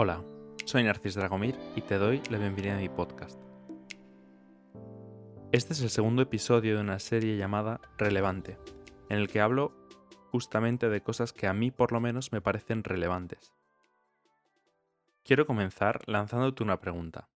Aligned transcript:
Hola, 0.00 0.22
soy 0.64 0.84
Narcis 0.84 1.14
Dragomir 1.14 1.56
y 1.74 1.80
te 1.80 1.98
doy 1.98 2.22
la 2.30 2.38
bienvenida 2.38 2.74
a 2.74 2.78
mi 2.78 2.88
podcast. 2.88 3.40
Este 5.50 5.72
es 5.72 5.80
el 5.82 5.90
segundo 5.90 6.22
episodio 6.22 6.76
de 6.76 6.80
una 6.82 6.98
serie 6.98 7.36
llamada 7.36 7.80
Relevante, 7.96 8.58
en 9.08 9.18
el 9.18 9.28
que 9.28 9.40
hablo 9.40 9.72
justamente 10.30 10.88
de 10.88 11.02
cosas 11.02 11.32
que 11.32 11.46
a 11.46 11.52
mí 11.52 11.70
por 11.70 11.92
lo 11.92 12.00
menos 12.00 12.32
me 12.32 12.40
parecen 12.40 12.84
relevantes. 12.84 13.52
Quiero 15.24 15.46
comenzar 15.46 16.02
lanzándote 16.06 16.62
una 16.62 16.80
pregunta. 16.80 17.28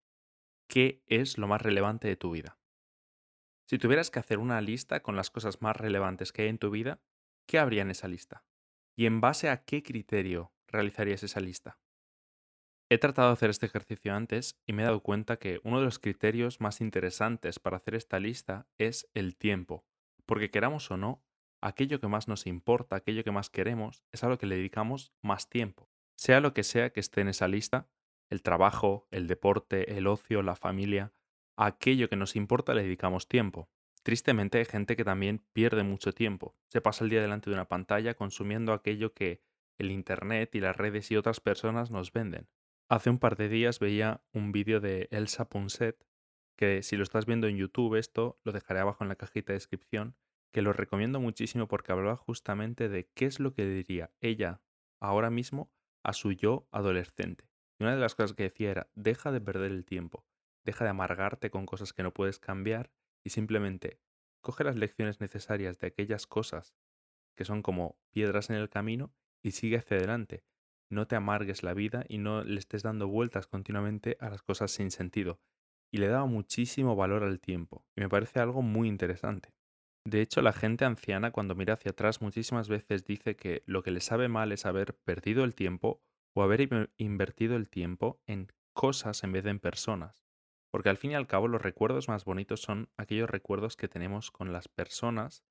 ¿Qué 0.66 1.02
es 1.06 1.38
lo 1.38 1.48
más 1.48 1.62
relevante 1.62 2.08
de 2.08 2.16
tu 2.16 2.30
vida? 2.30 2.58
Si 3.66 3.78
tuvieras 3.78 4.10
que 4.10 4.18
hacer 4.18 4.38
una 4.38 4.60
lista 4.60 5.00
con 5.00 5.16
las 5.16 5.30
cosas 5.30 5.62
más 5.62 5.76
relevantes 5.76 6.32
que 6.32 6.42
hay 6.42 6.48
en 6.48 6.58
tu 6.58 6.70
vida, 6.70 7.00
¿qué 7.52 7.58
habría 7.58 7.82
en 7.82 7.90
esa 7.90 8.08
lista? 8.08 8.46
¿Y 8.96 9.04
en 9.04 9.20
base 9.20 9.50
a 9.50 9.62
qué 9.62 9.82
criterio 9.82 10.54
realizarías 10.68 11.22
esa 11.22 11.38
lista? 11.38 11.78
He 12.88 12.96
tratado 12.96 13.28
de 13.28 13.34
hacer 13.34 13.50
este 13.50 13.66
ejercicio 13.66 14.14
antes 14.14 14.58
y 14.64 14.72
me 14.72 14.80
he 14.80 14.86
dado 14.86 15.02
cuenta 15.02 15.38
que 15.38 15.60
uno 15.62 15.78
de 15.78 15.84
los 15.84 15.98
criterios 15.98 16.62
más 16.62 16.80
interesantes 16.80 17.58
para 17.58 17.76
hacer 17.76 17.94
esta 17.94 18.18
lista 18.18 18.66
es 18.78 19.10
el 19.12 19.36
tiempo, 19.36 19.84
porque 20.24 20.50
queramos 20.50 20.90
o 20.90 20.96
no, 20.96 21.26
aquello 21.60 22.00
que 22.00 22.08
más 22.08 22.26
nos 22.26 22.46
importa, 22.46 22.96
aquello 22.96 23.22
que 23.22 23.32
más 23.32 23.50
queremos, 23.50 24.02
es 24.12 24.24
a 24.24 24.30
lo 24.30 24.38
que 24.38 24.46
le 24.46 24.56
dedicamos 24.56 25.12
más 25.20 25.50
tiempo. 25.50 25.90
Sea 26.16 26.40
lo 26.40 26.54
que 26.54 26.62
sea 26.62 26.88
que 26.88 27.00
esté 27.00 27.20
en 27.20 27.28
esa 27.28 27.48
lista, 27.48 27.86
el 28.30 28.40
trabajo, 28.40 29.06
el 29.10 29.26
deporte, 29.26 29.98
el 29.98 30.06
ocio, 30.06 30.40
la 30.40 30.56
familia, 30.56 31.12
a 31.58 31.66
aquello 31.66 32.08
que 32.08 32.16
nos 32.16 32.34
importa 32.34 32.72
le 32.72 32.84
dedicamos 32.84 33.28
tiempo. 33.28 33.68
Tristemente 34.02 34.58
hay 34.58 34.64
gente 34.64 34.96
que 34.96 35.04
también 35.04 35.44
pierde 35.52 35.84
mucho 35.84 36.12
tiempo. 36.12 36.56
Se 36.68 36.80
pasa 36.80 37.04
el 37.04 37.10
día 37.10 37.22
delante 37.22 37.50
de 37.50 37.54
una 37.54 37.68
pantalla 37.68 38.14
consumiendo 38.14 38.72
aquello 38.72 39.14
que 39.14 39.42
el 39.78 39.90
Internet 39.90 40.54
y 40.54 40.60
las 40.60 40.76
redes 40.76 41.10
y 41.10 41.16
otras 41.16 41.40
personas 41.40 41.90
nos 41.90 42.12
venden. 42.12 42.48
Hace 42.88 43.10
un 43.10 43.18
par 43.18 43.36
de 43.36 43.48
días 43.48 43.78
veía 43.78 44.22
un 44.32 44.52
vídeo 44.52 44.80
de 44.80 45.08
Elsa 45.12 45.48
Ponset, 45.48 46.04
que 46.56 46.82
si 46.82 46.96
lo 46.96 47.04
estás 47.04 47.26
viendo 47.26 47.46
en 47.46 47.56
YouTube 47.56 47.94
esto 47.94 48.38
lo 48.44 48.52
dejaré 48.52 48.80
abajo 48.80 49.04
en 49.04 49.08
la 49.08 49.16
cajita 49.16 49.52
de 49.52 49.58
descripción, 49.58 50.16
que 50.52 50.62
lo 50.62 50.72
recomiendo 50.72 51.20
muchísimo 51.20 51.68
porque 51.68 51.92
hablaba 51.92 52.16
justamente 52.16 52.88
de 52.88 53.08
qué 53.14 53.26
es 53.26 53.40
lo 53.40 53.54
que 53.54 53.64
diría 53.64 54.10
ella 54.20 54.60
ahora 55.00 55.30
mismo 55.30 55.72
a 56.02 56.12
su 56.12 56.32
yo 56.32 56.68
adolescente. 56.70 57.48
Y 57.78 57.84
una 57.84 57.94
de 57.94 58.00
las 58.00 58.14
cosas 58.14 58.34
que 58.34 58.44
decía 58.44 58.70
era, 58.70 58.90
deja 58.94 59.32
de 59.32 59.40
perder 59.40 59.70
el 59.70 59.84
tiempo, 59.84 60.26
deja 60.64 60.84
de 60.84 60.90
amargarte 60.90 61.50
con 61.50 61.66
cosas 61.66 61.92
que 61.92 62.02
no 62.02 62.12
puedes 62.12 62.38
cambiar 62.38 62.90
y 63.24 63.30
simplemente 63.30 64.00
coge 64.40 64.64
las 64.64 64.76
lecciones 64.76 65.20
necesarias 65.20 65.78
de 65.78 65.86
aquellas 65.86 66.26
cosas 66.26 66.74
que 67.36 67.44
son 67.44 67.62
como 67.62 67.96
piedras 68.10 68.50
en 68.50 68.56
el 68.56 68.68
camino 68.68 69.14
y 69.42 69.52
sigue 69.52 69.78
hacia 69.78 69.96
adelante. 69.96 70.44
No 70.90 71.06
te 71.06 71.16
amargues 71.16 71.62
la 71.62 71.74
vida 71.74 72.04
y 72.08 72.18
no 72.18 72.44
le 72.44 72.58
estés 72.58 72.82
dando 72.82 73.08
vueltas 73.08 73.46
continuamente 73.46 74.16
a 74.20 74.28
las 74.28 74.42
cosas 74.42 74.70
sin 74.70 74.90
sentido. 74.90 75.40
Y 75.90 75.98
le 75.98 76.08
daba 76.08 76.26
muchísimo 76.26 76.96
valor 76.96 77.22
al 77.22 77.40
tiempo, 77.40 77.86
y 77.96 78.00
me 78.00 78.08
parece 78.08 78.40
algo 78.40 78.62
muy 78.62 78.88
interesante. 78.88 79.54
De 80.04 80.20
hecho, 80.20 80.42
la 80.42 80.52
gente 80.52 80.84
anciana 80.84 81.30
cuando 81.30 81.54
mira 81.54 81.74
hacia 81.74 81.92
atrás 81.92 82.20
muchísimas 82.20 82.68
veces 82.68 83.04
dice 83.04 83.36
que 83.36 83.62
lo 83.66 83.82
que 83.82 83.90
le 83.90 84.00
sabe 84.00 84.28
mal 84.28 84.52
es 84.52 84.66
haber 84.66 84.94
perdido 84.96 85.44
el 85.44 85.54
tiempo 85.54 86.02
o 86.34 86.42
haber 86.42 86.90
invertido 86.96 87.56
el 87.56 87.68
tiempo 87.68 88.20
en 88.26 88.48
cosas 88.74 89.22
en 89.22 89.32
vez 89.32 89.44
de 89.44 89.50
en 89.50 89.60
personas. 89.60 90.24
Porque 90.72 90.88
al 90.88 90.96
fin 90.96 91.10
y 91.10 91.14
al 91.14 91.26
cabo 91.26 91.48
los 91.48 91.60
recuerdos 91.60 92.08
más 92.08 92.24
bonitos 92.24 92.62
son 92.62 92.88
aquellos 92.96 93.28
recuerdos 93.28 93.76
que 93.76 93.88
tenemos 93.88 94.30
con 94.30 94.52
las 94.52 94.68
personas 94.68 95.44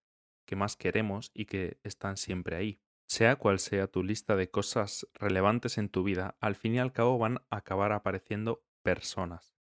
que 0.48 0.56
más 0.56 0.76
queremos 0.76 1.30
y 1.36 1.46
que 1.46 1.80
están 1.84 2.18
siempre 2.18 2.56
ahí. 2.56 2.82
Sea 3.08 3.36
cual 3.36 3.60
sea 3.60 3.88
tu 3.88 4.04
lista 4.04 4.36
de 4.36 4.50
cosas 4.50 5.08
relevantes 5.14 5.78
en 5.78 5.90
tu 5.90 6.04
vida, 6.04 6.38
al 6.40 6.56
fin 6.56 6.74
y 6.74 6.80
al 6.80 6.92
cabo 6.92 7.20
van 7.20 7.38
a 7.52 7.58
acabar 7.58 7.92
apareciendo 7.92 8.66
personas. 8.82 9.56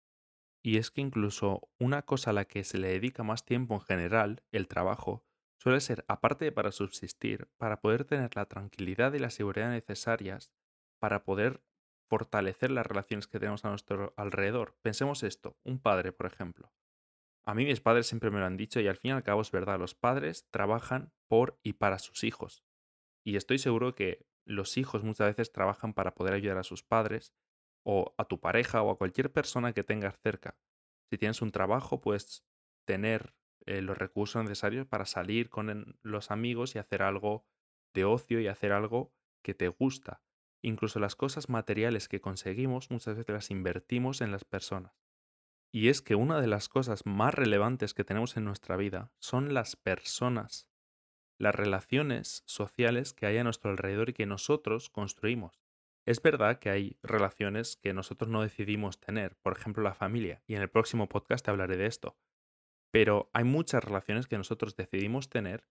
Y 0.62 0.76
es 0.76 0.92
que 0.92 1.00
incluso 1.00 1.68
una 1.78 2.02
cosa 2.02 2.30
a 2.30 2.34
la 2.34 2.44
que 2.44 2.62
se 2.62 2.78
le 2.78 2.88
dedica 2.88 3.24
más 3.24 3.44
tiempo 3.44 3.74
en 3.74 3.80
general, 3.80 4.44
el 4.52 4.68
trabajo, 4.68 5.24
suele 5.58 5.80
ser, 5.80 6.04
aparte 6.06 6.44
de 6.44 6.52
para 6.52 6.70
subsistir, 6.70 7.48
para 7.56 7.80
poder 7.80 8.04
tener 8.04 8.36
la 8.36 8.46
tranquilidad 8.46 9.12
y 9.14 9.18
la 9.18 9.30
seguridad 9.30 9.70
necesarias 9.70 10.52
para 11.00 11.24
poder 11.24 11.62
fortalecer 12.08 12.70
las 12.70 12.86
relaciones 12.86 13.26
que 13.26 13.38
tenemos 13.38 13.64
a 13.64 13.68
nuestro 13.68 14.14
alrededor. 14.16 14.76
Pensemos 14.82 15.22
esto, 15.22 15.56
un 15.64 15.78
padre, 15.78 16.12
por 16.12 16.26
ejemplo. 16.26 16.72
A 17.46 17.54
mí 17.54 17.64
mis 17.64 17.80
padres 17.80 18.06
siempre 18.06 18.30
me 18.30 18.40
lo 18.40 18.46
han 18.46 18.56
dicho 18.56 18.80
y 18.80 18.88
al 18.88 18.96
fin 18.96 19.10
y 19.10 19.14
al 19.14 19.22
cabo 19.22 19.40
es 19.40 19.50
verdad, 19.50 19.78
los 19.78 19.94
padres 19.94 20.48
trabajan 20.50 21.12
por 21.28 21.58
y 21.62 21.74
para 21.74 21.98
sus 21.98 22.24
hijos. 22.24 22.64
Y 23.24 23.36
estoy 23.36 23.58
seguro 23.58 23.94
que 23.94 24.26
los 24.44 24.76
hijos 24.76 25.04
muchas 25.04 25.28
veces 25.28 25.52
trabajan 25.52 25.94
para 25.94 26.14
poder 26.14 26.34
ayudar 26.34 26.58
a 26.58 26.62
sus 26.62 26.82
padres 26.82 27.34
o 27.84 28.14
a 28.18 28.24
tu 28.24 28.40
pareja 28.40 28.82
o 28.82 28.90
a 28.90 28.98
cualquier 28.98 29.32
persona 29.32 29.72
que 29.72 29.84
tengas 29.84 30.18
cerca. 30.18 30.58
Si 31.10 31.18
tienes 31.18 31.40
un 31.40 31.50
trabajo, 31.50 32.00
puedes 32.00 32.44
tener 32.86 33.34
eh, 33.66 33.82
los 33.82 33.96
recursos 33.96 34.42
necesarios 34.42 34.86
para 34.86 35.06
salir 35.06 35.48
con 35.50 35.98
los 36.02 36.30
amigos 36.30 36.74
y 36.74 36.78
hacer 36.78 37.02
algo 37.02 37.46
de 37.94 38.04
ocio 38.04 38.40
y 38.40 38.46
hacer 38.46 38.72
algo 38.72 39.12
que 39.42 39.54
te 39.54 39.68
gusta. 39.68 40.22
Incluso 40.62 40.98
las 40.98 41.16
cosas 41.16 41.48
materiales 41.48 42.08
que 42.08 42.20
conseguimos 42.20 42.90
muchas 42.90 43.16
veces 43.16 43.32
las 43.32 43.50
invertimos 43.50 44.20
en 44.20 44.32
las 44.32 44.44
personas. 44.44 44.92
Y 45.70 45.88
es 45.88 46.00
que 46.00 46.14
una 46.14 46.40
de 46.40 46.46
las 46.46 46.68
cosas 46.68 47.04
más 47.04 47.34
relevantes 47.34 47.94
que 47.94 48.04
tenemos 48.04 48.36
en 48.36 48.44
nuestra 48.44 48.76
vida 48.76 49.12
son 49.18 49.54
las 49.54 49.76
personas, 49.76 50.68
las 51.38 51.54
relaciones 51.54 52.42
sociales 52.46 53.12
que 53.12 53.26
hay 53.26 53.38
a 53.38 53.44
nuestro 53.44 53.70
alrededor 53.70 54.10
y 54.10 54.14
que 54.14 54.26
nosotros 54.26 54.88
construimos. 54.90 55.60
Es 56.06 56.22
verdad 56.22 56.58
que 56.58 56.70
hay 56.70 56.96
relaciones 57.02 57.76
que 57.76 57.92
nosotros 57.92 58.30
no 58.30 58.40
decidimos 58.40 58.98
tener, 58.98 59.36
por 59.36 59.56
ejemplo 59.58 59.82
la 59.82 59.94
familia, 59.94 60.42
y 60.46 60.54
en 60.54 60.62
el 60.62 60.70
próximo 60.70 61.06
podcast 61.08 61.46
hablaré 61.48 61.76
de 61.76 61.86
esto. 61.86 62.16
Pero 62.90 63.30
hay 63.34 63.44
muchas 63.44 63.84
relaciones 63.84 64.26
que 64.26 64.38
nosotros 64.38 64.74
decidimos 64.74 65.28
tener 65.28 65.68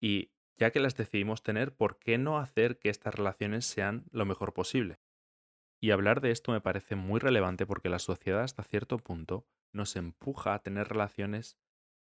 y 0.00 0.32
ya 0.56 0.70
que 0.70 0.80
las 0.80 0.96
decidimos 0.96 1.42
tener, 1.42 1.74
¿por 1.74 1.98
qué 1.98 2.18
no 2.18 2.38
hacer 2.38 2.78
que 2.78 2.88
estas 2.88 3.14
relaciones 3.14 3.66
sean 3.66 4.04
lo 4.10 4.24
mejor 4.24 4.54
posible? 4.54 5.00
Y 5.80 5.90
hablar 5.90 6.20
de 6.20 6.30
esto 6.30 6.52
me 6.52 6.60
parece 6.60 6.96
muy 6.96 7.20
relevante 7.20 7.66
porque 7.66 7.88
la 7.88 7.98
sociedad 7.98 8.42
hasta 8.42 8.62
cierto 8.62 8.98
punto 8.98 9.46
nos 9.72 9.96
empuja 9.96 10.54
a 10.54 10.62
tener 10.62 10.88
relaciones 10.88 11.58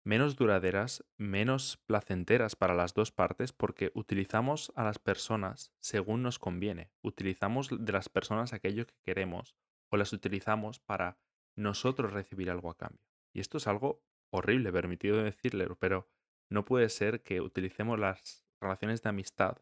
menos 0.05 0.37
duraderas, 0.37 1.05
menos 1.19 1.77
placenteras 1.87 2.57
para 2.57 2.75
las 2.75 2.95
dos 2.95 3.13
partes 3.13 3.53
porque 3.53 3.93
utilizamos 3.95 4.73
a 4.75 4.85
las 4.85 4.99
personas 4.99 5.73
según 5.81 6.23
nos 6.23 6.39
conviene. 6.39 6.91
Utilizamos 7.03 7.69
de 7.71 7.93
las 7.93 8.09
personas 8.09 8.55
aquello 8.55 8.87
que 8.87 8.95
queremos 9.03 9.55
o 9.91 9.99
las 9.99 10.15
utilizamos 10.15 10.81
para 10.81 11.19
nosotros 11.57 12.13
recibir 12.13 12.51
algo 12.51 12.71
a 12.71 12.77
cambio. 12.77 13.05
Y 13.35 13.41
esto 13.41 13.59
es 13.59 13.67
algo 13.67 14.03
horrible, 14.31 14.73
permitido 14.73 15.23
decirle, 15.23 15.69
pero 15.79 16.09
no 16.51 16.65
puede 16.65 16.89
ser 16.89 17.23
que 17.23 17.41
utilicemos 17.41 17.99
las 17.99 18.47
relaciones 18.61 19.03
de 19.03 19.11
amistad 19.11 19.59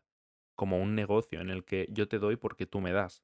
como 0.56 0.80
un 0.80 0.94
negocio 0.94 1.41
en 1.41 1.50
el 1.50 1.64
que 1.64 1.86
yo 1.91 2.08
te 2.08 2.19
doy 2.19 2.36
porque 2.36 2.66
tú 2.66 2.80
me 2.80 2.92
das. 2.92 3.22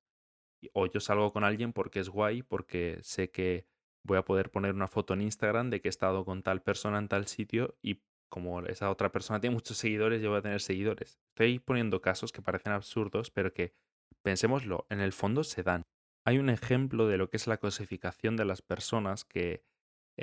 O 0.75 0.87
yo 0.87 1.01
salgo 1.01 1.33
con 1.33 1.45
alguien 1.45 1.73
porque 1.73 2.01
es 2.01 2.09
guay, 2.09 2.43
porque 2.43 2.99
sé 3.03 3.31
que 3.31 3.67
voy 4.05 4.19
a 4.19 4.25
poder 4.25 4.51
poner 4.51 4.75
una 4.75 4.89
foto 4.89 5.15
en 5.15 5.23
Instagram 5.23 5.71
de 5.71 5.81
que 5.81 5.89
he 5.89 5.91
estado 5.91 6.25
con 6.25 6.43
tal 6.43 6.63
persona 6.63 6.99
en 6.99 7.09
tal 7.09 7.27
sitio 7.27 7.77
y 7.83 8.03
como 8.29 8.61
esa 8.63 8.91
otra 8.91 9.13
persona 9.13 9.41
tiene 9.41 9.55
muchos 9.55 9.77
seguidores, 9.77 10.23
yo 10.23 10.31
voy 10.31 10.39
a 10.39 10.43
tener 10.43 10.61
seguidores. 10.61 11.19
Estoy 11.35 11.59
poniendo 11.59 12.01
casos 12.01 12.33
que 12.33 12.41
parecen 12.41 12.73
absurdos, 12.73 13.31
pero 13.31 13.53
que, 13.53 13.75
pensémoslo, 14.23 14.87
en 14.89 15.01
el 15.01 15.13
fondo 15.13 15.45
se 15.45 15.63
dan. 15.63 15.85
Hay 16.25 16.39
un 16.39 16.49
ejemplo 16.49 17.09
de 17.09 17.19
lo 17.19 17.29
que 17.29 17.37
es 17.37 17.47
la 17.47 17.59
cosificación 17.59 18.37
de 18.37 18.47
las 18.47 18.63
personas 18.63 19.25
que 19.25 19.65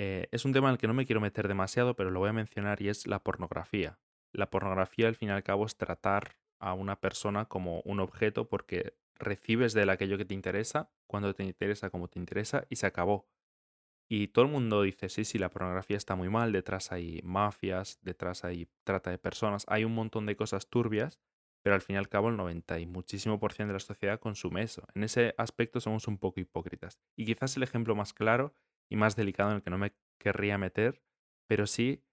eh, 0.01 0.29
es 0.31 0.45
un 0.45 0.53
tema 0.53 0.69
en 0.69 0.75
el 0.75 0.77
que 0.77 0.87
no 0.87 0.93
me 0.93 1.05
quiero 1.05 1.19
meter 1.19 1.49
demasiado, 1.49 1.93
pero 1.97 2.09
lo 2.09 2.21
voy 2.21 2.29
a 2.29 2.33
mencionar 2.33 2.81
y 2.81 2.87
es 2.87 3.05
la 3.05 3.21
pornografía. 3.21 3.99
La 4.31 4.49
pornografía 4.49 5.09
al 5.09 5.15
fin 5.15 5.27
y 5.27 5.31
al 5.33 5.43
cabo 5.43 5.65
es 5.65 5.75
tratar 5.75 6.37
a 6.57 6.73
una 6.73 7.01
persona 7.01 7.49
como 7.49 7.81
un 7.81 7.99
objeto 7.99 8.47
porque 8.47 8.95
recibes 9.15 9.73
de 9.73 9.81
él 9.81 9.89
aquello 9.89 10.17
que 10.17 10.23
te 10.23 10.33
interesa, 10.33 10.89
cuando 11.05 11.35
te 11.35 11.43
interesa, 11.43 11.89
como 11.89 12.07
te 12.07 12.17
interesa, 12.17 12.65
y 12.69 12.77
se 12.77 12.85
acabó. 12.85 13.27
Y 14.07 14.29
todo 14.29 14.45
el 14.45 14.51
mundo 14.51 14.83
dice, 14.83 15.09
sí, 15.09 15.25
sí, 15.25 15.37
la 15.37 15.49
pornografía 15.49 15.97
está 15.97 16.15
muy 16.15 16.29
mal, 16.29 16.53
detrás 16.53 16.93
hay 16.93 17.19
mafias, 17.25 17.99
detrás 18.01 18.45
hay 18.45 18.69
trata 18.85 19.11
de 19.11 19.17
personas, 19.17 19.65
hay 19.67 19.83
un 19.83 19.93
montón 19.93 20.25
de 20.25 20.37
cosas 20.37 20.69
turbias, 20.69 21.19
pero 21.61 21.75
al 21.75 21.81
fin 21.81 21.95
y 21.95 21.99
al 21.99 22.07
cabo 22.07 22.29
el 22.29 22.37
90 22.37 22.79
y 22.79 22.85
muchísimo 22.85 23.37
por 23.37 23.51
ciento 23.51 23.73
de 23.73 23.75
la 23.75 23.79
sociedad 23.81 24.17
consume 24.21 24.63
eso. 24.63 24.87
En 24.95 25.03
ese 25.03 25.35
aspecto 25.37 25.81
somos 25.81 26.07
un 26.07 26.17
poco 26.17 26.39
hipócritas. 26.39 27.01
Y 27.17 27.25
quizás 27.25 27.57
el 27.57 27.63
ejemplo 27.63 27.95
más 27.95 28.13
claro 28.13 28.53
y 28.89 28.95
más 28.95 29.15
delicado 29.15 29.51
en 29.51 29.57
el 29.57 29.63
que 29.63 29.69
no 29.69 29.77
me 29.77 29.93
querría 30.17 30.57
meter, 30.57 31.01
pero 31.47 31.67
sí 31.67 32.03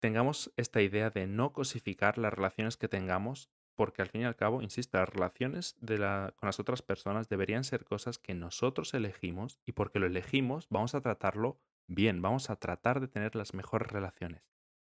tengamos 0.00 0.52
esta 0.56 0.80
idea 0.82 1.10
de 1.10 1.26
no 1.26 1.52
cosificar 1.52 2.18
las 2.18 2.32
relaciones 2.32 2.76
que 2.76 2.88
tengamos 2.88 3.50
porque 3.74 4.02
al 4.02 4.08
fin 4.08 4.22
y 4.22 4.24
al 4.24 4.36
cabo, 4.36 4.60
insisto, 4.60 4.98
las 4.98 5.08
relaciones 5.08 5.74
de 5.80 5.96
la, 5.96 6.34
con 6.36 6.48
las 6.48 6.60
otras 6.60 6.82
personas 6.82 7.28
deberían 7.28 7.64
ser 7.64 7.84
cosas 7.84 8.18
que 8.18 8.34
nosotros 8.34 8.92
elegimos 8.92 9.58
y 9.64 9.72
porque 9.72 9.98
lo 9.98 10.06
elegimos 10.06 10.68
vamos 10.68 10.94
a 10.94 11.00
tratarlo 11.00 11.60
bien, 11.86 12.20
vamos 12.20 12.50
a 12.50 12.56
tratar 12.56 13.00
de 13.00 13.08
tener 13.08 13.34
las 13.34 13.54
mejores 13.54 13.90
relaciones. 13.90 14.42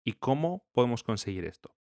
¿Y 0.04 0.14
cómo 0.14 0.68
podemos 0.72 1.04
conseguir 1.04 1.46
esto? 1.46 1.76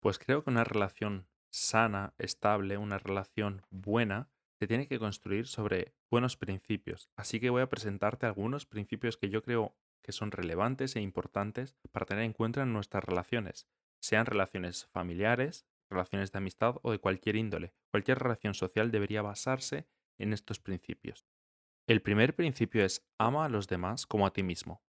Pues 0.00 0.18
creo 0.18 0.44
que 0.44 0.50
una 0.50 0.64
relación 0.64 1.28
sana, 1.50 2.14
estable, 2.18 2.78
una 2.78 2.98
relación 2.98 3.62
buena, 3.70 4.30
se 4.64 4.68
tiene 4.68 4.88
que 4.88 4.98
construir 4.98 5.46
sobre 5.46 5.94
buenos 6.10 6.38
principios. 6.38 7.10
Así 7.16 7.38
que 7.38 7.50
voy 7.50 7.60
a 7.60 7.68
presentarte 7.68 8.24
algunos 8.24 8.64
principios 8.64 9.18
que 9.18 9.28
yo 9.28 9.42
creo 9.42 9.76
que 10.02 10.12
son 10.12 10.30
relevantes 10.30 10.96
e 10.96 11.02
importantes 11.02 11.76
para 11.92 12.06
tener 12.06 12.24
en 12.24 12.32
cuenta 12.32 12.62
en 12.62 12.72
nuestras 12.72 13.04
relaciones, 13.04 13.68
sean 14.00 14.24
relaciones 14.24 14.86
familiares, 14.86 15.66
relaciones 15.90 16.32
de 16.32 16.38
amistad 16.38 16.76
o 16.80 16.92
de 16.92 16.98
cualquier 16.98 17.36
índole. 17.36 17.74
Cualquier 17.90 18.20
relación 18.20 18.54
social 18.54 18.90
debería 18.90 19.20
basarse 19.20 19.86
en 20.16 20.32
estos 20.32 20.60
principios. 20.60 21.26
El 21.86 22.00
primer 22.00 22.34
principio 22.34 22.86
es 22.86 23.06
ama 23.18 23.44
a 23.44 23.50
los 23.50 23.68
demás 23.68 24.06
como 24.06 24.26
a 24.26 24.32
ti 24.32 24.42
mismo. 24.42 24.82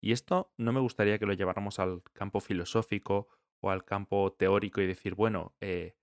Y 0.00 0.10
esto 0.10 0.52
no 0.56 0.72
me 0.72 0.80
gustaría 0.80 1.20
que 1.20 1.26
lo 1.26 1.34
lleváramos 1.34 1.78
al 1.78 2.02
campo 2.14 2.40
filosófico 2.40 3.28
o 3.60 3.70
al 3.70 3.84
campo 3.84 4.32
teórico 4.32 4.80
y 4.80 4.88
decir, 4.88 5.14
bueno, 5.14 5.54
eh, 5.60 5.94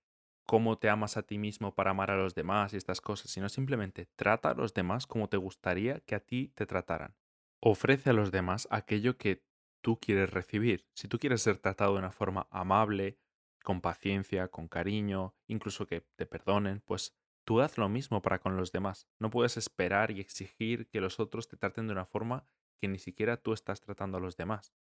cómo 0.46 0.78
te 0.78 0.88
amas 0.88 1.16
a 1.16 1.22
ti 1.22 1.38
mismo 1.38 1.74
para 1.74 1.90
amar 1.90 2.10
a 2.10 2.16
los 2.16 2.34
demás 2.34 2.72
y 2.72 2.76
estas 2.76 3.00
cosas, 3.00 3.30
sino 3.30 3.48
simplemente 3.48 4.06
trata 4.16 4.50
a 4.50 4.54
los 4.54 4.74
demás 4.74 5.06
como 5.06 5.28
te 5.28 5.36
gustaría 5.36 6.00
que 6.00 6.14
a 6.14 6.20
ti 6.20 6.52
te 6.54 6.66
trataran. 6.66 7.16
Ofrece 7.60 8.10
a 8.10 8.12
los 8.12 8.32
demás 8.32 8.66
aquello 8.70 9.16
que 9.16 9.44
tú 9.82 9.98
quieres 10.00 10.30
recibir. 10.30 10.86
Si 10.94 11.08
tú 11.08 11.18
quieres 11.18 11.42
ser 11.42 11.58
tratado 11.58 11.92
de 11.92 12.00
una 12.00 12.12
forma 12.12 12.48
amable, 12.50 13.18
con 13.62 13.80
paciencia, 13.80 14.48
con 14.48 14.68
cariño, 14.68 15.34
incluso 15.46 15.86
que 15.86 16.02
te 16.16 16.26
perdonen, 16.26 16.80
pues 16.80 17.16
tú 17.44 17.60
haz 17.60 17.78
lo 17.78 17.88
mismo 17.88 18.22
para 18.22 18.40
con 18.40 18.56
los 18.56 18.72
demás. 18.72 19.08
No 19.18 19.30
puedes 19.30 19.56
esperar 19.56 20.10
y 20.10 20.20
exigir 20.20 20.88
que 20.88 21.00
los 21.00 21.20
otros 21.20 21.48
te 21.48 21.56
traten 21.56 21.86
de 21.86 21.92
una 21.92 22.06
forma 22.06 22.46
que 22.80 22.88
ni 22.88 22.98
siquiera 22.98 23.36
tú 23.36 23.52
estás 23.52 23.80
tratando 23.80 24.18
a 24.18 24.20
los 24.20 24.36
demás. 24.36 24.74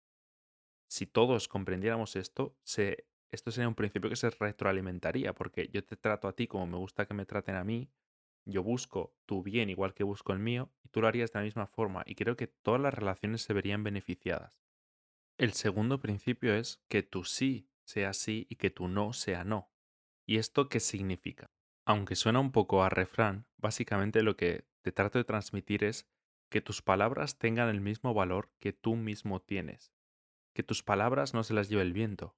Si 0.88 1.06
todos 1.06 1.48
comprendiéramos 1.48 2.16
esto, 2.16 2.56
esto 3.30 3.50
sería 3.50 3.68
un 3.68 3.74
principio 3.74 4.10
que 4.10 4.16
se 4.16 4.30
retroalimentaría, 4.30 5.34
porque 5.34 5.68
yo 5.72 5.84
te 5.84 5.96
trato 5.96 6.28
a 6.28 6.34
ti 6.34 6.46
como 6.46 6.66
me 6.66 6.76
gusta 6.78 7.06
que 7.06 7.14
me 7.14 7.26
traten 7.26 7.56
a 7.56 7.64
mí, 7.64 7.90
yo 8.44 8.62
busco 8.62 9.14
tu 9.26 9.42
bien 9.42 9.68
igual 9.68 9.94
que 9.94 10.04
busco 10.04 10.32
el 10.32 10.38
mío, 10.38 10.70
y 10.82 10.88
tú 10.88 11.00
lo 11.00 11.08
harías 11.08 11.32
de 11.32 11.40
la 11.40 11.44
misma 11.44 11.66
forma, 11.66 12.02
y 12.06 12.14
creo 12.14 12.36
que 12.36 12.46
todas 12.46 12.80
las 12.80 12.94
relaciones 12.94 13.42
se 13.42 13.52
verían 13.52 13.84
beneficiadas. 13.84 14.62
El 15.36 15.52
segundo 15.52 16.00
principio 16.00 16.54
es 16.54 16.82
que 16.88 17.02
tu 17.02 17.24
sí 17.24 17.70
sea 17.84 18.12
sí 18.12 18.46
y 18.50 18.56
que 18.56 18.70
tu 18.70 18.88
no 18.88 19.12
sea 19.12 19.44
no. 19.44 19.70
¿Y 20.26 20.38
esto 20.38 20.68
qué 20.68 20.80
significa? 20.80 21.50
Aunque 21.86 22.16
suena 22.16 22.40
un 22.40 22.52
poco 22.52 22.82
a 22.82 22.90
refrán, 22.90 23.46
básicamente 23.56 24.22
lo 24.22 24.36
que 24.36 24.66
te 24.82 24.92
trato 24.92 25.18
de 25.18 25.24
transmitir 25.24 25.84
es 25.84 26.06
que 26.50 26.60
tus 26.60 26.82
palabras 26.82 27.38
tengan 27.38 27.68
el 27.68 27.80
mismo 27.80 28.14
valor 28.14 28.50
que 28.58 28.72
tú 28.72 28.96
mismo 28.96 29.40
tienes. 29.40 29.92
Que 30.54 30.62
tus 30.62 30.82
palabras 30.82 31.34
no 31.34 31.44
se 31.44 31.54
las 31.54 31.68
lleve 31.68 31.82
el 31.82 31.92
viento. 31.92 32.36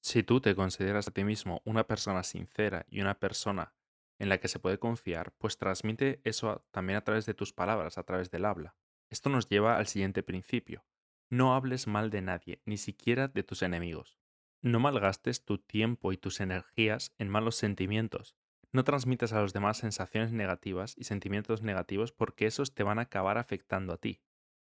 Si 0.00 0.22
tú 0.22 0.40
te 0.40 0.54
consideras 0.54 1.08
a 1.08 1.10
ti 1.10 1.24
mismo 1.24 1.60
una 1.64 1.86
persona 1.86 2.22
sincera 2.22 2.86
y 2.88 3.00
una 3.00 3.18
persona 3.18 3.74
en 4.18 4.28
la 4.28 4.38
que 4.38 4.48
se 4.48 4.58
puede 4.58 4.78
confiar, 4.78 5.32
pues 5.38 5.58
transmite 5.58 6.20
eso 6.24 6.64
también 6.70 6.96
a 6.96 7.04
través 7.04 7.26
de 7.26 7.34
tus 7.34 7.52
palabras, 7.52 7.98
a 7.98 8.02
través 8.02 8.30
del 8.30 8.44
habla. 8.44 8.76
Esto 9.10 9.28
nos 9.28 9.48
lleva 9.48 9.76
al 9.76 9.86
siguiente 9.86 10.22
principio. 10.22 10.84
No 11.28 11.54
hables 11.54 11.86
mal 11.86 12.10
de 12.10 12.22
nadie, 12.22 12.60
ni 12.64 12.76
siquiera 12.76 13.28
de 13.28 13.42
tus 13.42 13.62
enemigos. 13.62 14.18
No 14.62 14.78
malgastes 14.78 15.44
tu 15.44 15.58
tiempo 15.58 16.12
y 16.12 16.16
tus 16.16 16.40
energías 16.40 17.14
en 17.18 17.28
malos 17.28 17.56
sentimientos. 17.56 18.36
No 18.72 18.84
transmitas 18.84 19.32
a 19.32 19.40
los 19.40 19.52
demás 19.52 19.78
sensaciones 19.78 20.32
negativas 20.32 20.94
y 20.96 21.04
sentimientos 21.04 21.62
negativos 21.62 22.12
porque 22.12 22.46
esos 22.46 22.74
te 22.74 22.82
van 22.82 22.98
a 22.98 23.02
acabar 23.02 23.38
afectando 23.38 23.92
a 23.92 23.96
ti. 23.96 24.20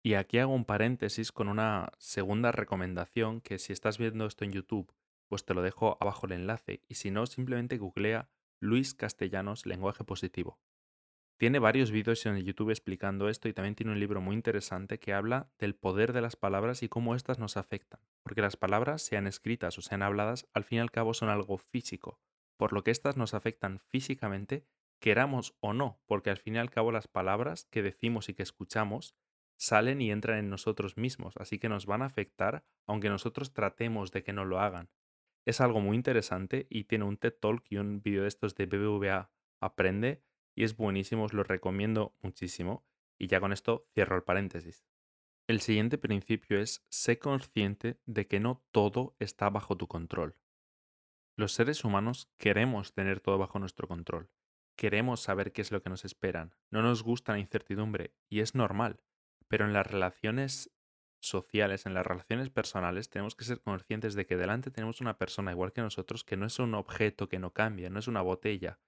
Y 0.03 0.15
aquí 0.15 0.39
hago 0.39 0.55
un 0.55 0.65
paréntesis 0.65 1.33
con 1.33 1.49
una 1.49 1.93
segunda 1.99 2.53
recomendación 2.53 3.41
que 3.41 3.59
si 3.59 3.73
estás 3.73 3.99
viendo 3.99 4.27
esto 4.27 4.45
en 4.45 4.53
YouTube, 4.53 4.93
pues 5.29 5.45
te 5.45 5.55
lo 5.55 5.63
dejo 5.63 5.97
abajo 6.01 6.27
el 6.27 6.33
enlace 6.33 6.83
y 6.89 6.95
si 6.95 7.11
no, 7.11 7.27
simplemente 7.27 7.79
googlea 7.79 8.29
Luis 8.61 8.95
Castellanos 8.95 9.67
Lenguaje 9.67 10.05
Positivo. 10.05 10.59
Tiene 11.39 11.59
varios 11.59 11.91
vídeos 11.91 12.25
en 12.25 12.39
YouTube 12.39 12.71
explicando 12.71 13.29
esto 13.29 13.49
y 13.49 13.53
también 13.53 13.75
tiene 13.75 13.93
un 13.93 14.01
libro 14.01 14.23
muy 14.23 14.35
interesante 14.35 14.99
que 14.99 15.13
habla 15.13 15.51
del 15.59 15.75
poder 15.75 16.15
de 16.15 16.23
las 16.23 16.35
palabras 16.35 16.83
y 16.83 16.89
cómo 16.89 17.15
éstas 17.15 17.39
nos 17.39 17.59
afectan. 17.59 18.01
Porque 18.23 18.41
las 18.41 18.57
palabras, 18.57 19.03
sean 19.03 19.27
escritas 19.27 19.77
o 19.77 19.83
sean 19.83 20.03
habladas, 20.03 20.49
al 20.55 20.65
fin 20.65 20.79
y 20.79 20.81
al 20.81 20.91
cabo 20.91 21.13
son 21.13 21.29
algo 21.29 21.59
físico, 21.59 22.19
por 22.57 22.73
lo 22.73 22.83
que 22.83 22.91
éstas 22.91 23.19
nos 23.19 23.35
afectan 23.35 23.81
físicamente, 23.81 24.65
queramos 24.99 25.55
o 25.61 25.75
no, 25.75 26.01
porque 26.07 26.31
al 26.31 26.39
fin 26.39 26.55
y 26.57 26.59
al 26.59 26.71
cabo 26.71 26.91
las 26.91 27.07
palabras 27.07 27.67
que 27.71 27.83
decimos 27.83 28.31
y 28.31 28.35
que 28.35 28.43
escuchamos 28.43 29.15
salen 29.59 30.01
y 30.01 30.11
entran 30.11 30.39
en 30.39 30.51
nosotros 30.51 30.97
mismos, 30.97 31.37
así 31.37 31.59
que 31.59 31.69
nos 31.69 31.85
van 31.85 32.01
a 32.01 32.07
afectar 32.07 32.65
aunque 32.87 33.09
nosotros 33.11 33.53
tratemos 33.53 34.11
de 34.11 34.23
que 34.23 34.33
no 34.33 34.45
lo 34.45 34.61
hagan. 34.61 34.89
Es 35.47 35.61
algo 35.61 35.81
muy 35.81 35.97
interesante 35.97 36.67
y 36.69 36.85
tiene 36.85 37.05
un 37.05 37.19
TED 37.19 37.35
Talk 37.41 37.65
y 37.71 37.77
un 37.77 38.03
vídeo 38.03 38.23
de 38.23 38.29
estos 38.29 38.57
de 38.57 38.67
BBVA 38.67 39.31
Aprende 39.61 40.25
y 40.57 40.65
es 40.65 40.77
buenísimo, 40.77 41.25
os 41.25 41.33
lo 41.33 41.45
recomiendo 41.45 42.17
muchísimo. 42.21 42.85
Y 43.19 43.29
ya 43.29 43.41
con 43.41 43.53
esto 43.53 43.87
cierro 43.95 44.17
el 44.17 44.25
paréntesis. 44.25 44.85
El 45.47 45.61
siguiente 45.61 45.99
principio 45.99 46.59
es 46.59 46.85
sé 46.89 47.21
consciente 47.21 48.01
de 48.05 48.27
que 48.27 48.41
no 48.41 48.67
todo 48.73 49.15
está 49.21 49.49
bajo 49.49 49.77
tu 49.77 49.87
control. 49.87 50.37
Los 51.37 51.53
seres 51.53 51.85
humanos 51.85 52.29
queremos 52.39 52.93
tener 52.93 53.21
todo 53.21 53.39
bajo 53.39 53.61
nuestro 53.61 53.87
control. 53.87 54.29
Queremos 54.77 55.21
saber 55.21 55.53
qué 55.53 55.63
es 55.63 55.71
lo 55.71 55.81
que 55.81 55.91
nos 55.91 56.05
esperan. 56.05 56.57
No 56.71 56.83
nos 56.83 57.05
gusta 57.05 57.33
la 57.33 57.39
incertidumbre 57.39 58.15
y 58.29 58.41
es 58.41 58.55
normal. 58.55 59.01
Pero 59.47 59.65
en 59.65 59.73
las 59.73 59.87
relaciones 59.87 60.76
sociales, 61.27 61.87
en 61.87 61.95
las 61.95 62.07
relaciones 62.07 62.51
personales, 62.51 63.09
tenemos 63.09 63.35
que 63.35 63.45
ser 63.45 63.61
conscientes 63.61 64.15
de 64.15 64.27
que 64.27 64.37
delante 64.37 64.71
tenemos 64.71 65.01
una 65.01 65.19
persona 65.19 65.53
igual 65.53 65.73
que 65.73 65.83
nosotros 65.83 66.25
que 66.25 66.37
no 66.37 66.47
es 66.47 66.59
un 66.59 66.75
objeto 66.75 67.29
que 67.29 67.39
no 67.39 67.53
cambia, 67.53 67.91
no 67.91 67.99
es 67.99 68.09
una 68.09 68.23
botella, 68.23 68.79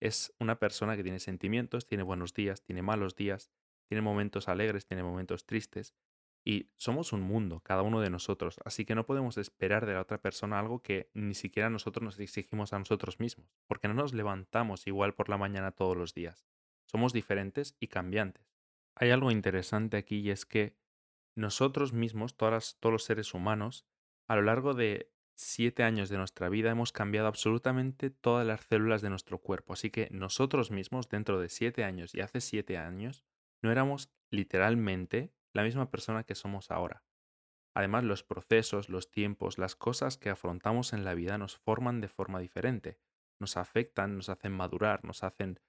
es 0.00 0.34
una 0.38 0.58
persona 0.58 0.96
que 0.96 1.02
tiene 1.02 1.20
sentimientos, 1.20 1.86
tiene 1.86 2.02
buenos 2.02 2.34
días, 2.34 2.62
tiene 2.62 2.82
malos 2.82 3.16
días, 3.16 3.50
tiene 3.88 4.02
momentos 4.02 4.48
alegres, 4.48 4.86
tiene 4.86 5.02
momentos 5.02 5.46
tristes. 5.46 5.94
Y 6.44 6.70
somos 6.76 7.12
un 7.12 7.22
mundo, 7.22 7.60
cada 7.64 7.82
uno 7.82 8.00
de 8.00 8.08
nosotros, 8.08 8.60
así 8.64 8.84
que 8.84 8.94
no 8.94 9.04
podemos 9.04 9.36
esperar 9.36 9.84
de 9.84 9.94
la 9.94 10.02
otra 10.02 10.20
persona 10.20 10.60
algo 10.60 10.80
que 10.80 11.10
ni 11.12 11.34
siquiera 11.34 11.70
nosotros 11.70 12.04
nos 12.04 12.20
exigimos 12.20 12.72
a 12.72 12.78
nosotros 12.78 13.18
mismos, 13.18 13.48
porque 13.66 13.88
no 13.88 13.94
nos 13.94 14.14
levantamos 14.14 14.86
igual 14.86 15.14
por 15.14 15.28
la 15.28 15.38
mañana 15.38 15.72
todos 15.72 15.96
los 15.96 16.14
días. 16.14 16.46
Somos 16.84 17.12
diferentes 17.12 17.76
y 17.80 17.88
cambiantes. 17.88 18.54
Hay 18.94 19.10
algo 19.10 19.32
interesante 19.32 19.96
aquí 19.96 20.20
y 20.20 20.30
es 20.30 20.46
que 20.46 20.76
nosotros 21.36 21.92
mismos, 21.92 22.36
todos 22.36 22.74
los 22.82 23.04
seres 23.04 23.34
humanos, 23.34 23.86
a 24.26 24.36
lo 24.36 24.42
largo 24.42 24.74
de 24.74 25.12
siete 25.36 25.82
años 25.82 26.08
de 26.08 26.16
nuestra 26.16 26.48
vida 26.48 26.70
hemos 26.70 26.92
cambiado 26.92 27.28
absolutamente 27.28 28.10
todas 28.10 28.46
las 28.46 28.62
células 28.62 29.02
de 29.02 29.10
nuestro 29.10 29.38
cuerpo. 29.38 29.74
Así 29.74 29.90
que 29.90 30.08
nosotros 30.10 30.70
mismos, 30.70 31.08
dentro 31.08 31.38
de 31.38 31.50
siete 31.50 31.84
años 31.84 32.14
y 32.14 32.22
hace 32.22 32.40
siete 32.40 32.78
años, 32.78 33.24
no 33.62 33.70
éramos 33.70 34.10
literalmente 34.30 35.32
la 35.52 35.62
misma 35.62 35.90
persona 35.90 36.24
que 36.24 36.34
somos 36.34 36.70
ahora. 36.70 37.04
Además, 37.74 38.04
los 38.04 38.24
procesos, 38.24 38.88
los 38.88 39.10
tiempos, 39.10 39.58
las 39.58 39.76
cosas 39.76 40.16
que 40.16 40.30
afrontamos 40.30 40.94
en 40.94 41.04
la 41.04 41.12
vida 41.12 41.36
nos 41.36 41.58
forman 41.58 42.00
de 42.00 42.08
forma 42.08 42.40
diferente. 42.40 42.98
Nos 43.38 43.58
afectan, 43.58 44.16
nos 44.16 44.30
hacen 44.30 44.52
madurar, 44.52 45.04
nos 45.04 45.22
hacen 45.22 45.60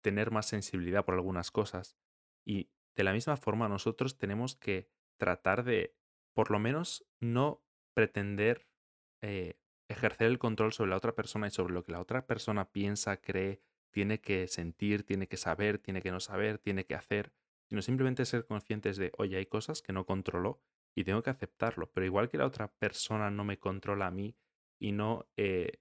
tener 0.00 0.30
más 0.30 0.46
sensibilidad 0.46 1.04
por 1.04 1.14
algunas 1.14 1.50
cosas. 1.50 1.98
Y 2.46 2.70
de 2.96 3.04
la 3.04 3.12
misma 3.12 3.36
forma 3.36 3.68
nosotros 3.68 4.16
tenemos 4.16 4.56
que 4.56 4.90
tratar 5.22 5.62
de, 5.62 5.94
por 6.34 6.50
lo 6.50 6.58
menos, 6.58 7.06
no 7.20 7.62
pretender 7.94 8.66
eh, 9.22 9.56
ejercer 9.88 10.26
el 10.26 10.40
control 10.40 10.72
sobre 10.72 10.90
la 10.90 10.96
otra 10.96 11.14
persona 11.14 11.46
y 11.46 11.52
sobre 11.52 11.74
lo 11.74 11.84
que 11.84 11.92
la 11.92 12.00
otra 12.00 12.26
persona 12.26 12.72
piensa, 12.72 13.18
cree, 13.18 13.62
tiene 13.92 14.20
que 14.20 14.48
sentir, 14.48 15.04
tiene 15.04 15.28
que 15.28 15.36
saber, 15.36 15.78
tiene 15.78 16.02
que 16.02 16.10
no 16.10 16.18
saber, 16.18 16.58
tiene 16.58 16.86
que 16.86 16.96
hacer, 16.96 17.32
sino 17.68 17.82
simplemente 17.82 18.24
ser 18.24 18.46
conscientes 18.46 18.96
de, 18.96 19.12
oye, 19.16 19.36
hay 19.36 19.46
cosas 19.46 19.80
que 19.80 19.92
no 19.92 20.06
controlo 20.06 20.60
y 20.96 21.04
tengo 21.04 21.22
que 21.22 21.30
aceptarlo, 21.30 21.92
pero 21.92 22.04
igual 22.04 22.28
que 22.28 22.38
la 22.38 22.46
otra 22.46 22.72
persona 22.72 23.30
no 23.30 23.44
me 23.44 23.60
controla 23.60 24.08
a 24.08 24.10
mí 24.10 24.34
y 24.80 24.90
no, 24.90 25.28
eh, 25.36 25.78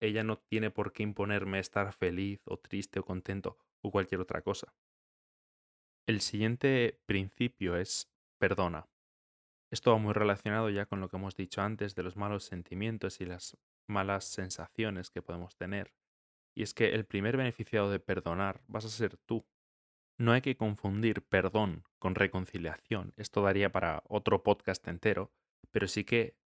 ella 0.00 0.22
no 0.22 0.38
tiene 0.38 0.70
por 0.70 0.92
qué 0.92 1.02
imponerme 1.02 1.58
estar 1.58 1.92
feliz 1.92 2.40
o 2.46 2.56
triste 2.56 3.00
o 3.00 3.04
contento 3.04 3.58
o 3.80 3.90
cualquier 3.90 4.20
otra 4.20 4.42
cosa. 4.42 4.76
El 6.06 6.20
siguiente 6.20 7.00
principio 7.04 7.76
es 7.76 8.15
perdona. 8.38 8.88
Esto 9.70 9.90
va 9.90 9.98
muy 9.98 10.12
relacionado 10.12 10.70
ya 10.70 10.86
con 10.86 11.00
lo 11.00 11.08
que 11.08 11.16
hemos 11.16 11.36
dicho 11.36 11.60
antes 11.60 11.94
de 11.94 12.02
los 12.02 12.16
malos 12.16 12.44
sentimientos 12.44 13.20
y 13.20 13.26
las 13.26 13.58
malas 13.86 14.24
sensaciones 14.24 15.10
que 15.10 15.22
podemos 15.22 15.56
tener. 15.56 15.92
Y 16.54 16.62
es 16.62 16.72
que 16.72 16.94
el 16.94 17.04
primer 17.04 17.36
beneficiado 17.36 17.90
de 17.90 18.00
perdonar 18.00 18.60
vas 18.68 18.84
a 18.84 18.88
ser 18.88 19.16
tú. 19.16 19.46
No 20.18 20.32
hay 20.32 20.40
que 20.40 20.56
confundir 20.56 21.22
perdón 21.22 21.84
con 21.98 22.14
reconciliación. 22.14 23.12
Esto 23.16 23.42
daría 23.42 23.70
para 23.70 24.02
otro 24.08 24.42
podcast 24.42 24.86
entero, 24.88 25.32
pero 25.70 25.88
sí 25.88 26.04
que 26.04 26.36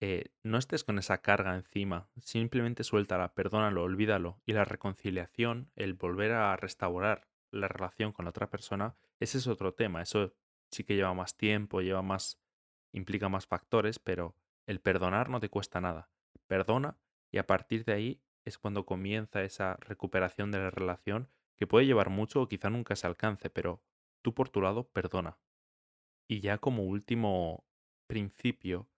eh, 0.00 0.26
no 0.42 0.58
estés 0.58 0.84
con 0.84 0.98
esa 0.98 1.22
carga 1.22 1.54
encima. 1.54 2.10
Simplemente 2.20 2.84
suéltala, 2.84 3.34
perdónalo, 3.34 3.84
olvídalo. 3.84 4.42
Y 4.44 4.52
la 4.52 4.64
reconciliación, 4.64 5.70
el 5.76 5.94
volver 5.94 6.32
a 6.32 6.56
restaurar 6.56 7.28
la 7.50 7.68
relación 7.68 8.12
con 8.12 8.26
la 8.26 8.30
otra 8.30 8.50
persona, 8.50 8.96
ese 9.20 9.38
es 9.38 9.46
otro 9.46 9.72
tema. 9.72 10.02
Eso 10.02 10.34
sí 10.74 10.84
que 10.84 10.96
lleva 10.96 11.14
más 11.14 11.36
tiempo, 11.36 11.80
lleva 11.80 12.02
más 12.02 12.40
implica 12.94 13.28
más 13.28 13.46
factores, 13.46 13.98
pero 13.98 14.36
el 14.66 14.80
perdonar 14.80 15.28
no 15.28 15.40
te 15.40 15.48
cuesta 15.48 15.80
nada. 15.80 16.10
perdona 16.46 16.98
y 17.32 17.38
a 17.38 17.46
partir 17.46 17.84
de 17.84 17.92
ahí 17.92 18.22
es 18.44 18.58
cuando 18.58 18.86
comienza 18.86 19.42
esa 19.42 19.76
recuperación 19.80 20.50
de 20.52 20.58
la 20.58 20.70
relación 20.70 21.30
que 21.56 21.66
puede 21.66 21.86
llevar 21.86 22.10
mucho 22.10 22.42
o 22.42 22.48
quizá 22.48 22.70
nunca 22.70 22.94
se 22.96 23.06
alcance, 23.06 23.50
pero 23.50 23.82
tú 24.22 24.34
por 24.34 24.48
tu 24.48 24.60
lado 24.60 24.88
perdona. 24.88 25.38
Y 26.28 26.40
ya 26.40 26.58
como 26.58 26.84
último 26.84 27.66
principio, 28.06 28.88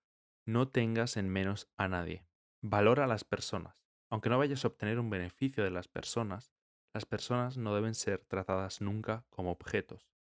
no 0.45 0.69
tengas 0.69 1.17
en 1.17 1.29
menos 1.29 1.69
a 1.77 1.89
nadie. 1.89 2.27
Valora 2.63 3.05
a 3.05 3.09
las 3.09 3.25
personas. 3.25 3.85
Aunque 4.11 4.29
no 4.29 4.39
vayas 4.39 4.65
a 4.65 4.69
obtener 4.69 4.99
un 4.99 5.11
beneficio 5.11 5.65
de 5.65 5.71
las 5.71 5.89
personas, 5.89 6.53
las 6.95 7.07
personas 7.07 7.57
no 7.57 7.75
deben 7.75 7.95
ser 7.95 8.25
tratadas 8.25 8.81
nunca 8.81 9.25
como 9.31 9.51
objetos. 9.51 10.16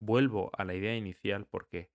Vuelvo 0.00 0.50
a 0.56 0.64
la 0.64 0.74
idea 0.74 0.96
inicial 0.96 1.46
porque 1.46 1.90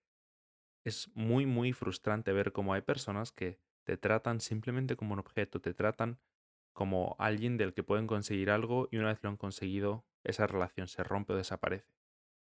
es 0.83 1.09
muy 1.15 1.45
muy 1.45 1.73
frustrante 1.73 2.33
ver 2.33 2.51
cómo 2.51 2.73
hay 2.73 2.81
personas 2.81 3.31
que 3.31 3.59
te 3.83 3.97
tratan 3.97 4.41
simplemente 4.41 4.95
como 4.95 5.13
un 5.13 5.19
objeto, 5.19 5.61
te 5.61 5.73
tratan 5.73 6.19
como 6.73 7.15
alguien 7.19 7.57
del 7.57 7.73
que 7.73 7.83
pueden 7.83 8.07
conseguir 8.07 8.49
algo 8.49 8.87
y 8.91 8.97
una 8.97 9.09
vez 9.09 9.19
lo 9.23 9.29
han 9.29 9.37
conseguido, 9.37 10.05
esa 10.23 10.47
relación 10.47 10.87
se 10.87 11.03
rompe 11.03 11.33
o 11.33 11.37
desaparece. 11.37 11.93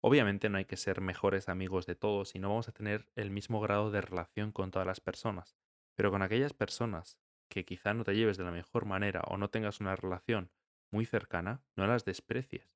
Obviamente 0.01 0.49
no 0.49 0.57
hay 0.57 0.65
que 0.65 0.77
ser 0.77 1.01
mejores 1.01 1.49
amigos 1.49 1.85
de 1.85 1.95
todos 1.95 2.35
y 2.35 2.39
no 2.39 2.49
vamos 2.49 2.69
a 2.69 2.73
tener 2.73 3.09
el 3.15 3.31
mismo 3.31 3.59
grado 3.59 3.91
de 3.91 4.01
relación 4.01 4.51
con 4.51 4.71
todas 4.71 4.87
las 4.87 5.01
personas, 5.01 5.57
pero 5.95 6.11
con 6.11 6.21
aquellas 6.21 6.53
personas 6.53 7.19
que 7.49 7.65
quizá 7.65 7.93
no 7.93 8.03
te 8.03 8.15
lleves 8.15 8.37
de 8.37 8.43
la 8.43 8.51
mejor 8.51 8.85
manera 8.85 9.21
o 9.27 9.37
no 9.37 9.49
tengas 9.49 9.79
una 9.79 9.95
relación 9.95 10.51
muy 10.91 11.05
cercana, 11.05 11.63
no 11.75 11.87
las 11.87 12.05
desprecies. 12.05 12.74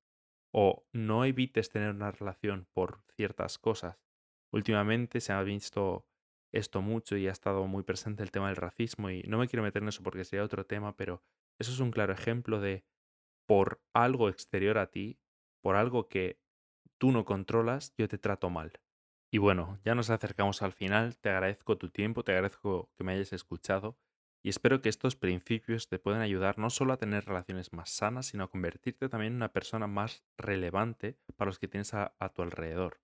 O 0.52 0.86
no 0.92 1.24
evites 1.24 1.70
tener 1.70 1.90
una 1.90 2.10
relación 2.10 2.66
por 2.72 3.02
ciertas 3.16 3.58
cosas. 3.58 3.98
Últimamente 4.52 5.20
se 5.20 5.32
ha 5.32 5.42
visto 5.42 6.06
esto 6.52 6.82
mucho 6.82 7.16
y 7.16 7.28
ha 7.28 7.32
estado 7.32 7.66
muy 7.66 7.82
presente 7.84 8.22
el 8.22 8.32
tema 8.32 8.48
del 8.48 8.56
racismo 8.56 9.10
y 9.10 9.22
no 9.22 9.38
me 9.38 9.46
quiero 9.46 9.62
meter 9.62 9.82
en 9.82 9.88
eso 9.88 10.02
porque 10.02 10.24
sería 10.24 10.44
otro 10.44 10.66
tema, 10.66 10.96
pero 10.96 11.22
eso 11.58 11.70
es 11.70 11.78
un 11.78 11.92
claro 11.92 12.12
ejemplo 12.12 12.60
de 12.60 12.84
por 13.46 13.80
algo 13.94 14.28
exterior 14.28 14.78
a 14.78 14.90
ti, 14.90 15.20
por 15.62 15.76
algo 15.76 16.08
que 16.08 16.40
tú 16.98 17.12
no 17.12 17.24
controlas, 17.24 17.94
yo 17.96 18.08
te 18.08 18.18
trato 18.18 18.50
mal. 18.50 18.80
Y 19.32 19.38
bueno, 19.38 19.78
ya 19.84 19.94
nos 19.94 20.10
acercamos 20.10 20.62
al 20.62 20.72
final, 20.72 21.16
te 21.18 21.30
agradezco 21.30 21.78
tu 21.78 21.90
tiempo, 21.90 22.24
te 22.24 22.32
agradezco 22.32 22.90
que 22.96 23.04
me 23.04 23.12
hayas 23.12 23.32
escuchado 23.32 23.96
y 24.42 24.48
espero 24.48 24.80
que 24.80 24.88
estos 24.88 25.16
principios 25.16 25.88
te 25.88 25.98
puedan 25.98 26.22
ayudar 26.22 26.58
no 26.58 26.70
solo 26.70 26.92
a 26.92 26.96
tener 26.96 27.24
relaciones 27.24 27.72
más 27.72 27.90
sanas, 27.90 28.26
sino 28.26 28.44
a 28.44 28.48
convertirte 28.48 29.08
también 29.08 29.32
en 29.32 29.36
una 29.36 29.52
persona 29.52 29.86
más 29.86 30.24
relevante 30.38 31.16
para 31.36 31.48
los 31.48 31.58
que 31.58 31.68
tienes 31.68 31.94
a, 31.94 32.14
a 32.18 32.28
tu 32.30 32.42
alrededor. 32.42 33.00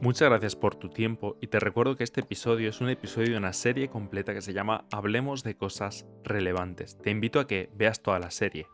Muchas 0.00 0.28
gracias 0.28 0.56
por 0.56 0.74
tu 0.74 0.90
tiempo 0.90 1.38
y 1.40 1.46
te 1.46 1.60
recuerdo 1.60 1.96
que 1.96 2.04
este 2.04 2.20
episodio 2.20 2.68
es 2.68 2.80
un 2.80 2.90
episodio 2.90 3.30
de 3.30 3.38
una 3.38 3.52
serie 3.52 3.88
completa 3.88 4.34
que 4.34 4.42
se 4.42 4.52
llama 4.52 4.84
Hablemos 4.90 5.44
de 5.44 5.56
cosas 5.56 6.06
relevantes. 6.24 6.98
Te 6.98 7.10
invito 7.10 7.40
a 7.40 7.46
que 7.46 7.70
veas 7.74 8.02
toda 8.02 8.18
la 8.18 8.30
serie. 8.30 8.66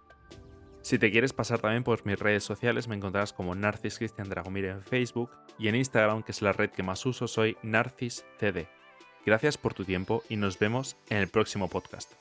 Si 0.91 0.99
te 0.99 1.13
quieres 1.13 1.33
pasar 1.33 1.61
también 1.61 1.85
por 1.85 2.05
mis 2.05 2.19
redes 2.19 2.43
sociales, 2.43 2.89
me 2.89 2.97
encontrarás 2.97 3.33
como 3.33 3.55
Narcis 3.55 3.99
Cristian 3.99 4.29
Dragomir 4.29 4.65
en 4.65 4.83
Facebook 4.83 5.31
y 5.57 5.69
en 5.69 5.77
Instagram, 5.77 6.25
que 6.25 6.33
es 6.33 6.43
la 6.43 6.53
red 6.53 6.71
que 6.71 6.83
más 6.83 7.07
uso, 7.07 7.29
soy 7.29 7.57
NarcisCD. 7.63 8.67
Gracias 9.25 9.57
por 9.57 9.73
tu 9.73 9.85
tiempo 9.85 10.25
y 10.29 10.35
nos 10.35 10.59
vemos 10.59 10.97
en 11.09 11.19
el 11.19 11.29
próximo 11.29 11.69
podcast. 11.69 12.15